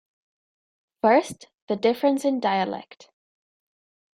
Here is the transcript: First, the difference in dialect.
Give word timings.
First, 1.03 1.45
the 1.67 1.75
difference 1.75 2.25
in 2.25 2.39
dialect. 2.39 3.11